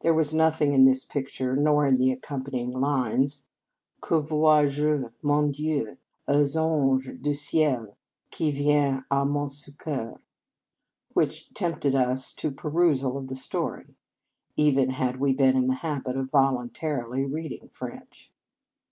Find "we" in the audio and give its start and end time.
15.20-15.32